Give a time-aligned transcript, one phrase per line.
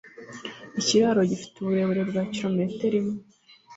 [0.79, 3.17] Ikiraro gifite uburebure bwa kilometero imwe.